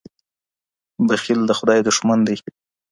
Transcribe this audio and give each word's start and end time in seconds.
بخیل 1.07 1.39
د 1.45 1.51
خدای 1.59 1.79
دښمن 1.87 2.19
دی. 2.27 2.37